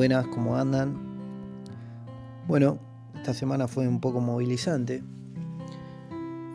Buenas, 0.00 0.26
¿cómo 0.28 0.56
andan? 0.56 0.96
Bueno, 2.48 2.78
esta 3.16 3.34
semana 3.34 3.68
fue 3.68 3.86
un 3.86 4.00
poco 4.00 4.22
movilizante. 4.22 5.04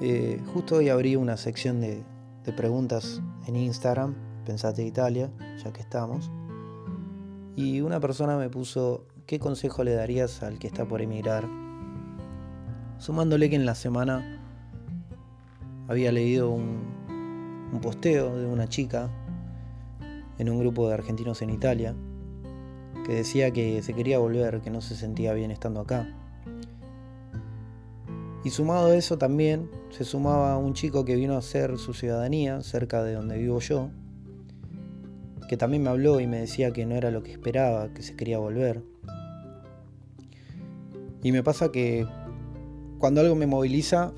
Eh, 0.01 0.41
justo 0.51 0.77
hoy 0.77 0.89
abrí 0.89 1.15
una 1.15 1.37
sección 1.37 1.79
de, 1.79 2.03
preguntas 2.57 3.21
en 3.45 3.55
Instagram, 3.55 4.15
Pensate 4.47 4.83
Italia, 4.83 5.29
ya 5.63 5.71
que 5.71 5.81
estamos. 5.81 6.31
Y 7.55 7.81
una 7.81 7.99
persona 7.99 8.35
me 8.35 8.49
puso, 8.49 9.05
¿qué 9.27 9.37
consejo 9.37 9.83
le 9.83 9.93
darías 9.93 10.41
al 10.41 10.57
que 10.57 10.65
está 10.65 10.87
por 10.87 11.03
emigrar? 11.03 11.47
Sumándole 12.97 13.47
que 13.51 13.57
en 13.57 13.67
la 13.67 13.75
semana 13.75 14.41
había 15.87 16.11
leído 16.11 16.49
un 16.49 17.79
posteo 17.79 18.35
de 18.37 18.47
una 18.47 18.67
chica 18.67 19.11
en 20.39 20.49
un 20.49 20.57
grupo 20.57 20.87
de 20.87 20.95
argentinos 20.95 21.43
en 21.43 21.51
Italia 21.51 21.95
que 23.05 23.13
decía 23.13 23.51
que 23.51 23.83
se 23.83 23.93
quería 23.93 24.17
volver, 24.17 24.61
que 24.61 24.71
no 24.71 24.81
se 24.81 24.95
sentía 24.95 25.33
bien 25.33 25.51
estando 25.51 25.79
acá. 25.79 26.07
Y 28.43 28.49
sumado 28.49 28.87
a 28.87 28.95
eso 28.95 29.17
también 29.17 29.69
se 29.89 30.03
sumaba 30.03 30.57
un 30.57 30.73
chico 30.73 31.05
que 31.05 31.15
vino 31.15 31.35
a 31.35 31.39
hacer 31.39 31.77
su 31.77 31.93
ciudadanía 31.93 32.61
cerca 32.61 33.03
de 33.03 33.13
donde 33.13 33.37
vivo 33.37 33.59
yo, 33.59 33.89
que 35.47 35.55
también 35.55 35.83
me 35.83 35.89
habló 35.89 36.19
y 36.19 36.27
me 36.27 36.39
decía 36.39 36.71
que 36.71 36.85
no 36.85 36.95
era 36.95 37.11
lo 37.11 37.21
que 37.21 37.31
esperaba, 37.31 37.93
que 37.93 38.01
se 38.01 38.15
quería 38.15 38.39
volver. 38.39 38.83
Y 41.21 41.31
me 41.31 41.43
pasa 41.43 41.71
que 41.71 42.07
cuando 42.97 43.21
algo 43.21 43.35
me 43.35 43.45
moviliza, 43.45 44.13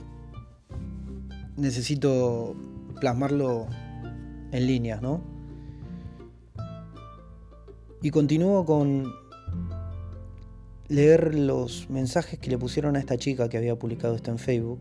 necesito 1.57 2.55
plasmarlo 2.99 3.67
en 4.51 4.67
líneas, 4.67 5.01
¿no? 5.01 5.36
Y 8.01 8.11
continúo 8.11 8.63
con 8.65 9.11
leer 10.87 11.35
los 11.35 11.89
mensajes 11.89 12.39
que 12.39 12.49
le 12.49 12.57
pusieron 12.57 12.95
a 12.95 12.99
esta 12.99 13.17
chica 13.17 13.49
que 13.49 13.57
había 13.57 13.77
publicado 13.77 14.15
esto 14.15 14.31
en 14.31 14.37
Facebook. 14.37 14.79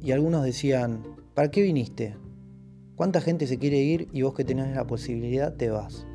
Y 0.00 0.10
algunos 0.10 0.44
decían, 0.44 1.02
¿para 1.34 1.50
qué 1.50 1.62
viniste? 1.62 2.16
¿Cuánta 2.96 3.20
gente 3.20 3.46
se 3.46 3.58
quiere 3.58 3.78
ir 3.78 4.08
y 4.12 4.22
vos 4.22 4.34
que 4.34 4.44
tenés 4.44 4.74
la 4.74 4.86
posibilidad 4.86 5.54
te 5.54 5.70
vas? 5.70 6.06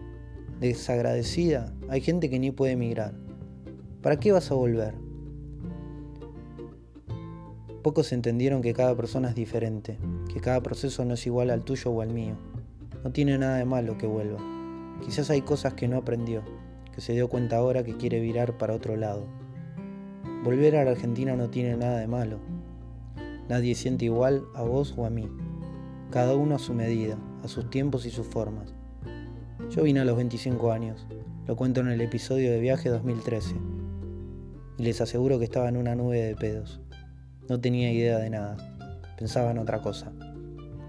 Desagradecida, 0.60 1.74
hay 1.88 2.02
gente 2.02 2.30
que 2.30 2.40
ni 2.40 2.52
puede 2.52 2.74
emigrar. 2.74 3.14
¿Para 4.02 4.20
qué 4.20 4.32
vas 4.32 4.52
a 4.52 4.56
volver? 4.56 4.94
Pocos 7.82 8.12
entendieron 8.12 8.62
que 8.62 8.74
cada 8.74 8.96
persona 8.96 9.30
es 9.30 9.36
diferente, 9.36 9.98
que 10.34 10.42
cada 10.42 10.62
proceso 10.62 11.06
no 11.06 11.14
es 11.14 11.26
igual 11.26 11.50
al 11.50 11.64
tuyo 11.64 11.92
o 11.92 12.02
al 12.02 12.14
mío. 12.14 12.36
No 13.04 13.12
tiene 13.12 13.38
nada 13.38 13.58
de 13.58 13.66
malo 13.66 13.98
que 13.98 14.06
vuelva. 14.06 14.57
Quizás 15.04 15.30
hay 15.30 15.42
cosas 15.42 15.74
que 15.74 15.88
no 15.88 15.98
aprendió, 15.98 16.44
que 16.94 17.02
se 17.02 17.14
dio 17.14 17.30
cuenta 17.30 17.58
ahora 17.58 17.84
que 17.84 17.98
quiere 17.98 18.20
virar 18.20 18.58
para 18.58 18.74
otro 18.74 18.96
lado. 18.96 19.26
Volver 20.44 20.76
a 20.76 20.84
la 20.84 20.92
Argentina 20.92 21.36
no 21.36 21.50
tiene 21.50 21.78
nada 21.78 22.00
de 22.00 22.08
malo. 22.08 22.40
Nadie 23.50 23.76
siente 23.76 24.06
igual 24.06 24.44
a 24.56 24.64
vos 24.64 24.94
o 24.98 25.06
a 25.06 25.10
mí. 25.10 25.30
Cada 26.12 26.36
uno 26.36 26.56
a 26.56 26.60
su 26.60 26.74
medida, 26.74 27.18
a 27.44 27.48
sus 27.48 27.70
tiempos 27.70 28.06
y 28.06 28.12
sus 28.12 28.28
formas. 28.28 28.74
Yo 29.70 29.84
vine 29.84 30.00
a 30.00 30.06
los 30.06 30.16
25 30.16 30.72
años, 30.72 31.06
lo 31.46 31.56
cuento 31.56 31.82
en 31.82 31.90
el 31.90 32.02
episodio 32.02 32.52
de 32.52 32.60
Viaje 32.60 32.90
2013, 32.90 33.56
y 34.78 34.84
les 34.84 35.02
aseguro 35.02 35.40
que 35.40 35.46
estaba 35.46 35.68
en 35.68 35.78
una 35.78 35.96
nube 35.96 36.22
de 36.22 36.36
pedos. 36.36 36.80
No 37.50 37.60
tenía 37.60 37.92
idea 37.92 38.18
de 38.18 38.30
nada, 38.30 38.58
pensaba 39.18 39.52
en 39.52 39.58
otra 39.58 39.82
cosa. 39.82 40.12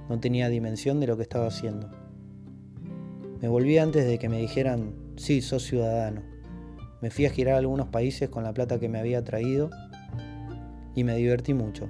No 0.09 0.21
tenía 0.21 0.49
dimensión 0.49 1.01
de 1.01 1.07
lo 1.07 1.17
que 1.17 1.23
estaba 1.23 1.49
haciendo. 1.49 1.91
Me 3.41 3.47
volví 3.47 3.79
antes 3.79 4.05
de 4.05 4.19
que 4.19 4.29
me 4.29 4.39
dijeran, 4.39 4.95
sí, 5.17 5.43
sos 5.43 5.63
ciudadano. 5.63 6.23
Me 7.01 7.11
fui 7.11 7.25
a 7.27 7.31
girar 7.31 7.55
a 7.55 7.59
algunos 7.59 7.87
países 7.87 8.29
con 8.29 8.43
la 8.43 8.53
plata 8.53 8.81
que 8.81 8.89
me 8.89 8.99
había 8.99 9.23
traído 9.23 9.71
y 10.97 11.05
me 11.05 11.15
divertí 11.15 11.55
mucho. 11.55 11.89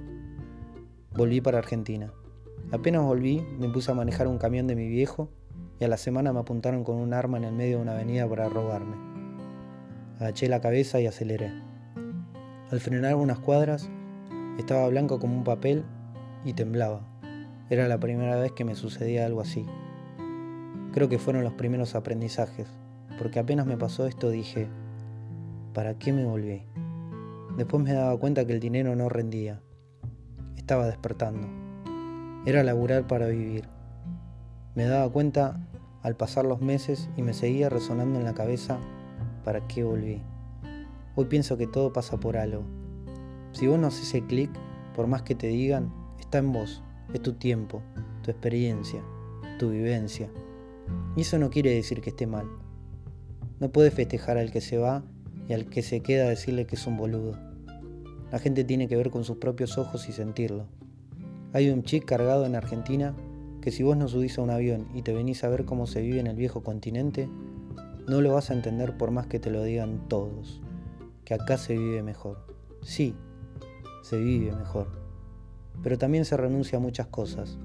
Volví 1.15 1.41
para 1.41 1.57
Argentina. 1.57 2.13
Apenas 2.71 3.03
volví, 3.03 3.41
me 3.57 3.67
puse 3.69 3.91
a 3.91 3.95
manejar 3.95 4.27
un 4.27 4.37
camión 4.37 4.67
de 4.67 4.75
mi 4.75 4.87
viejo 4.87 5.31
y 5.79 5.85
a 5.85 5.87
la 5.87 5.97
semana 5.97 6.31
me 6.33 6.39
apuntaron 6.39 6.83
con 6.83 6.97
un 6.97 7.13
arma 7.13 7.37
en 7.39 7.45
el 7.45 7.53
medio 7.53 7.77
de 7.77 7.81
una 7.81 7.93
avenida 7.93 8.29
para 8.29 8.47
robarme. 8.47 8.95
Agaché 10.19 10.49
la 10.49 10.61
cabeza 10.61 10.99
y 10.99 11.07
aceleré. 11.07 11.51
Al 12.69 12.79
frenar 12.79 13.15
unas 13.15 13.39
cuadras, 13.39 13.89
estaba 14.59 14.87
blanco 14.87 15.17
como 15.17 15.35
un 15.35 15.43
papel 15.43 15.83
y 16.45 16.53
temblaba. 16.53 17.01
Era 17.71 17.87
la 17.87 17.99
primera 17.99 18.35
vez 18.35 18.51
que 18.51 18.65
me 18.65 18.75
sucedía 18.75 19.25
algo 19.25 19.41
así. 19.41 19.65
Creo 20.91 21.07
que 21.07 21.19
fueron 21.19 21.43
los 21.43 21.53
primeros 21.53 21.95
aprendizajes, 21.95 22.67
porque 23.17 23.39
apenas 23.39 23.65
me 23.65 23.77
pasó 23.77 24.07
esto 24.07 24.29
dije, 24.29 24.67
¿para 25.73 25.99
qué 25.99 26.13
me 26.13 26.25
volví? 26.25 26.63
Después 27.57 27.83
me 27.83 27.93
daba 27.93 28.17
cuenta 28.17 28.45
que 28.45 28.53
el 28.53 28.59
dinero 28.59 28.95
no 28.95 29.09
rendía. 29.09 29.61
Estaba 30.55 30.87
despertando. 30.87 31.47
Era 32.45 32.63
laburar 32.63 33.05
para 33.05 33.27
vivir. 33.27 33.67
Me 34.75 34.85
daba 34.85 35.11
cuenta 35.11 35.59
al 36.01 36.15
pasar 36.15 36.45
los 36.45 36.61
meses 36.61 37.09
y 37.17 37.21
me 37.21 37.33
seguía 37.33 37.69
resonando 37.69 38.17
en 38.17 38.25
la 38.25 38.33
cabeza, 38.33 38.79
¿para 39.43 39.67
qué 39.67 39.83
volví? 39.83 40.21
Hoy 41.15 41.25
pienso 41.25 41.57
que 41.57 41.67
todo 41.67 41.91
pasa 41.91 42.17
por 42.17 42.37
algo. 42.37 42.63
Si 43.51 43.67
vos 43.67 43.77
no 43.77 43.87
haces 43.87 44.07
ese 44.07 44.25
clic, 44.25 44.49
por 44.95 45.07
más 45.07 45.23
que 45.23 45.35
te 45.35 45.47
digan, 45.47 45.91
está 46.19 46.37
en 46.37 46.53
vos, 46.53 46.81
es 47.13 47.21
tu 47.21 47.33
tiempo, 47.33 47.81
tu 48.23 48.31
experiencia, 48.31 49.03
tu 49.57 49.69
vivencia. 49.71 50.29
Y 51.15 51.21
eso 51.21 51.37
no 51.39 51.49
quiere 51.49 51.73
decir 51.73 52.01
que 52.01 52.11
esté 52.11 52.27
mal. 52.27 52.47
No 53.59 53.71
puedes 53.71 53.93
festejar 53.93 54.37
al 54.37 54.51
que 54.51 54.61
se 54.61 54.77
va 54.77 55.03
y 55.47 55.53
al 55.53 55.65
que 55.69 55.81
se 55.81 56.01
queda 56.01 56.29
decirle 56.29 56.65
que 56.65 56.75
es 56.75 56.87
un 56.87 56.97
boludo. 56.97 57.37
La 58.31 58.39
gente 58.39 58.63
tiene 58.63 58.87
que 58.87 58.95
ver 58.95 59.09
con 59.09 59.23
sus 59.23 59.37
propios 59.37 59.77
ojos 59.77 60.07
y 60.07 60.11
sentirlo. 60.11 60.67
Hay 61.51 61.69
un 61.69 61.83
chic 61.83 62.05
cargado 62.05 62.45
en 62.45 62.55
Argentina 62.55 63.15
que 63.61 63.71
si 63.71 63.83
vos 63.83 63.97
no 63.97 64.07
subís 64.07 64.37
a 64.37 64.43
un 64.43 64.51
avión 64.51 64.87
y 64.93 65.01
te 65.01 65.13
venís 65.13 65.43
a 65.43 65.49
ver 65.49 65.65
cómo 65.65 65.87
se 65.87 66.01
vive 66.01 66.19
en 66.19 66.27
el 66.27 66.35
viejo 66.35 66.63
continente, 66.63 67.27
no 68.07 68.21
lo 68.21 68.33
vas 68.33 68.49
a 68.49 68.53
entender 68.53 68.97
por 68.97 69.11
más 69.11 69.27
que 69.27 69.39
te 69.39 69.51
lo 69.51 69.63
digan 69.63 70.07
todos. 70.07 70.61
Que 71.25 71.33
acá 71.33 71.57
se 71.57 71.77
vive 71.77 72.01
mejor. 72.03 72.45
Sí, 72.81 73.15
se 74.03 74.17
vive 74.17 74.55
mejor. 74.55 74.87
Pero 75.83 75.97
también 75.97 76.25
se 76.25 76.37
renuncia 76.37 76.77
a 76.77 76.81
muchas 76.81 77.07
cosas. 77.07 77.57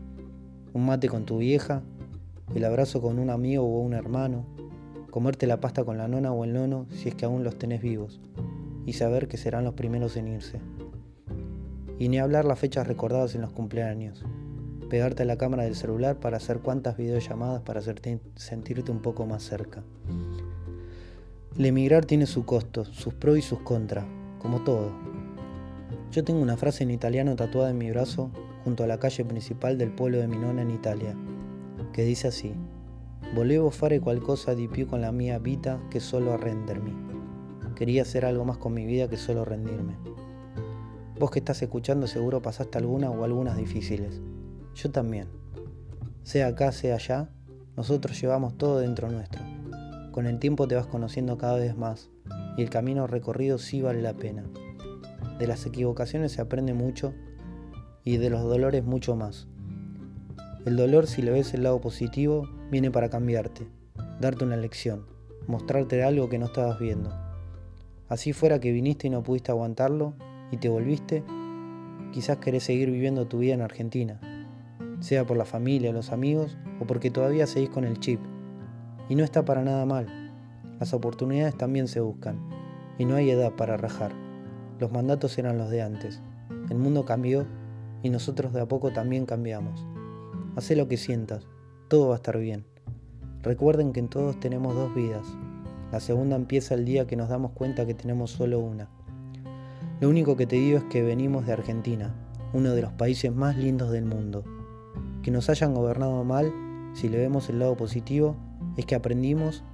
Un 0.72 0.86
mate 0.86 1.08
con 1.08 1.24
tu 1.24 1.38
vieja, 1.38 1.82
el 2.55 2.65
abrazo 2.65 3.00
con 3.00 3.19
un 3.19 3.31
amigo 3.31 3.65
o 3.65 3.81
un 3.81 3.94
hermano, 3.94 4.44
comerte 5.10 5.47
la 5.47 5.60
pasta 5.60 5.84
con 5.84 5.97
la 5.97 6.09
nona 6.09 6.32
o 6.32 6.44
el 6.44 6.53
nono 6.53 6.87
si 6.91 7.09
es 7.09 7.15
que 7.15 7.25
aún 7.25 7.44
los 7.44 7.56
tenés 7.56 7.81
vivos, 7.81 8.21
y 8.84 8.93
saber 8.93 9.28
que 9.28 9.37
serán 9.37 9.65
los 9.65 9.75
primeros 9.75 10.16
en 10.16 10.28
irse. 10.28 10.60
Y 11.99 12.09
ni 12.09 12.19
hablar 12.19 12.44
las 12.44 12.59
fechas 12.59 12.87
recordadas 12.87 13.34
en 13.34 13.41
los 13.41 13.53
cumpleaños, 13.53 14.25
pegarte 14.91 15.22
a 15.22 15.27
la 15.27 15.38
cámara 15.38 15.65
del 15.65 15.75
celular 15.75 16.21
para 16.21 16.37
hacer 16.37 16.60
cuantas 16.60 16.97
videollamadas 16.97 17.62
para 17.62 17.81
hacerte 17.81 18.21
sentirte 18.37 18.91
un 18.91 19.00
poco 19.00 19.26
más 19.26 19.43
cerca. 19.43 19.82
El 21.56 21.66
emigrar 21.66 22.05
tiene 22.05 22.26
su 22.26 22.44
costo, 22.44 22.84
sus 22.84 23.15
pros 23.15 23.38
y 23.38 23.43
sus 23.43 23.61
contras, 23.61 24.05
como 24.41 24.62
todo. 24.62 24.93
Yo 26.11 26.25
tengo 26.25 26.41
una 26.41 26.56
frase 26.56 26.84
en 26.84 26.91
italiano 26.91 27.37
tatuada 27.37 27.71
en 27.71 27.78
mi 27.78 27.91
brazo 27.91 28.31
junto 28.65 28.84
a 28.84 28.87
la 28.87 28.99
calle 28.99 29.25
principal 29.25 29.78
del 29.78 29.91
pueblo 29.93 30.19
de 30.19 30.28
Minona 30.28 30.62
en 30.62 30.71
Italia, 30.71 31.16
che 31.94 32.03
dice 32.03 32.27
así, 32.27 32.53
Volevo 33.32 33.71
fare 33.71 34.00
qualcosa 34.00 34.53
di 34.53 34.69
più 34.69 34.87
con 34.87 35.00
la 35.00 35.10
mia 35.10 35.38
vita 35.38 35.81
che 35.88 36.00
solo 36.00 36.32
arrendermi. 36.32 36.94
Quería 37.75 38.03
hacer 38.03 38.25
algo 38.25 38.44
más 38.44 38.59
con 38.59 38.72
mi 38.72 38.84
vida 38.84 39.09
que 39.09 39.16
solo 39.16 39.44
rendirme. 39.44 39.97
Vos 41.19 41.31
que 41.31 41.38
estás 41.38 41.62
escuchando 41.62 42.06
seguro 42.06 42.43
pasaste 42.43 42.78
algunas 42.78 43.10
o 43.10 43.25
algunas 43.25 43.56
difíciles. 43.56 44.21
Yo 44.75 44.91
también. 44.91 45.29
Sea 46.23 46.49
acá, 46.49 46.70
sea 46.73 46.96
allá, 46.96 47.31
nosotros 47.76 48.20
llevamos 48.20 48.56
todo 48.56 48.79
dentro 48.79 49.11
nuestro. 49.11 49.43
Con 50.12 50.26
el 50.26 50.38
tiempo 50.38 50.69
te 50.69 50.75
vas 50.75 50.87
conociendo 50.87 51.38
cada 51.38 51.56
vez 51.56 51.76
más 51.76 52.11
y 52.56 52.62
el 52.62 52.70
camino 52.70 53.06
recorrido 53.06 53.58
sí 53.58 53.82
vale 53.82 54.02
la 54.02 54.14
pena. 54.14 54.44
De 55.38 55.47
las 55.47 55.64
equivocaciones 55.67 56.32
se 56.32 56.40
aprende 56.40 56.75
mucho 56.75 57.14
y 58.05 58.17
de 58.19 58.31
los 58.31 58.43
dolores 58.43 58.85
mucho 58.85 59.17
más. 59.17 59.49
El 60.64 60.76
dolor, 60.76 61.06
si 61.06 61.20
le 61.20 61.31
ves 61.31 61.52
el 61.52 61.64
lado 61.64 61.78
positivo, 61.82 62.49
viene 62.70 62.90
para 62.90 63.11
cambiarte, 63.11 63.66
darte 64.19 64.46
una 64.46 64.56
lección, 64.56 65.05
mostrarte 65.46 66.02
algo 66.02 66.31
que 66.31 66.38
no 66.38 66.46
estabas 66.46 66.78
viendo. 66.78 67.11
Así 68.08 68.32
fuera 68.32 68.61
que 68.61 68.72
viniste 68.72 69.06
y 69.06 69.11
no 69.11 69.22
pudiste 69.22 69.52
aguantarlo 69.52 70.14
y 70.50 70.56
te 70.56 70.70
volviste, 70.70 71.22
quizás 72.12 72.38
querés 72.38 72.64
seguir 72.64 72.90
viviendo 72.90 73.26
tu 73.26 73.40
vida 73.40 73.52
en 73.52 73.61
Argentina, 73.61 74.19
sea 75.00 75.26
por 75.26 75.37
la 75.37 75.44
familia, 75.44 75.93
los 75.93 76.12
amigos 76.12 76.56
o 76.81 76.87
porque 76.87 77.11
todavía 77.11 77.46
seguís 77.46 77.69
con 77.69 77.84
el 77.84 78.00
chip. 78.00 78.20
Y 79.11 79.16
no 79.16 79.22
está 79.22 79.44
para 79.44 79.64
nada 79.64 79.84
mal. 79.84 80.32
Las 80.81 80.94
oportunidades 80.94 81.58
también 81.58 81.88
se 81.88 82.00
buscan 82.00 82.38
y 82.96 83.05
no 83.05 83.16
hay 83.16 83.28
edad 83.31 83.52
para 83.52 83.76
rajar. 83.76 84.12
Los 84.81 84.93
mandatos 84.93 85.37
eran 85.37 85.58
los 85.58 85.69
de 85.69 85.82
antes. 85.82 86.22
El 86.70 86.78
mundo 86.78 87.05
cambió 87.05 87.46
y 88.02 88.08
nosotros 88.08 88.55
de 88.55 88.62
a 88.62 88.66
poco 88.66 88.94
también 88.94 89.26
cambiamos. 89.26 89.87
Haz 90.56 90.70
lo 90.70 90.86
que 90.86 90.96
sientas, 90.96 91.48
todo 91.88 92.10
va 92.10 92.14
a 92.14 92.16
estar 92.16 92.38
bien. 92.38 92.64
Recuerden 93.42 93.92
que 93.92 93.98
en 93.98 94.06
todos 94.06 94.38
tenemos 94.38 94.76
dos 94.76 94.94
vidas, 94.94 95.26
La 95.90 95.98
segunda 95.98 96.36
empieza 96.36 96.74
el 96.74 96.84
día 96.84 97.08
que 97.08 97.16
nos 97.16 97.28
damos 97.28 97.50
cuenta 97.52 97.86
que 97.86 97.94
tenemos 97.94 98.30
solo 98.30 98.60
una. 98.60 98.88
Lo 100.00 100.08
único 100.08 100.36
que 100.36 100.46
te 100.46 100.56
digo 100.56 100.78
es 100.78 100.84
que 100.84 101.02
venimos 101.02 101.44
de 101.44 101.52
Argentina, 101.54 102.14
uno 102.52 102.72
de 102.72 102.82
los 102.82 102.92
países 102.92 103.34
más 103.34 103.56
lindos 103.56 103.90
del 103.90 104.04
mundo. 104.04 104.44
Que 105.24 105.32
nos 105.32 105.50
hayan 105.50 105.74
gobernado 105.74 106.22
mal, 106.22 106.52
si 106.94 107.08
le 107.08 107.18
vemos 107.18 107.48
el 107.48 107.58
lado 107.58 107.76
positivo, 107.76 108.36
es 108.76 108.86
que 108.86 108.94
aprendimos 108.94 109.64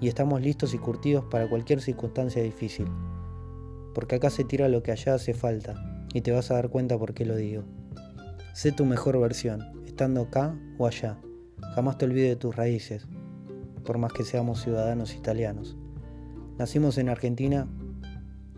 y 0.00 0.08
estamos 0.08 0.40
listos 0.40 0.74
y 0.74 0.78
curtidos 0.78 1.24
para 1.30 1.48
cualquier 1.48 1.80
circunstancia 1.80 2.42
difícil. 2.42 2.86
Porque 3.94 4.16
acá 4.16 4.28
se 4.28 4.42
tira 4.42 4.68
lo 4.68 4.82
que 4.82 4.90
allá 4.90 5.14
hace 5.14 5.34
falta, 5.34 6.06
y 6.12 6.20
te 6.20 6.32
vas 6.32 6.50
a 6.50 6.54
dar 6.54 6.68
cuenta 6.68 6.98
por 6.98 7.14
qué 7.14 7.24
lo 7.24 7.36
digo. 7.36 7.62
Sé 8.52 8.70
tu 8.70 8.84
mejor 8.84 9.18
versión, 9.18 9.62
estando 9.86 10.22
acá 10.22 10.54
o 10.76 10.86
allá. 10.86 11.18
Jamás 11.74 11.96
te 11.96 12.04
olvides 12.04 12.28
de 12.30 12.36
tus 12.36 12.54
raíces, 12.54 13.08
por 13.84 13.96
más 13.96 14.12
que 14.12 14.24
seamos 14.24 14.60
ciudadanos 14.60 15.14
italianos. 15.14 15.76
Nacimos 16.58 16.98
en 16.98 17.08
Argentina 17.08 17.66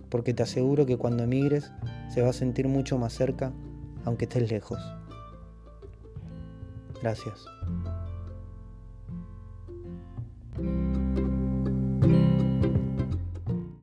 porque 0.09 0.35
te 0.35 0.43
aseguro 0.43 0.85
que 0.85 0.97
cuando 0.97 1.23
emigres 1.23 1.73
se 2.09 2.23
va 2.23 2.31
a 2.31 2.33
sentir 2.33 2.67
mucho 2.67 2.99
más 2.99 3.13
cerca, 3.13 3.53
aunque 4.05 4.25
estés 4.25 4.51
lejos. 4.51 4.79
Gracias. 7.01 7.45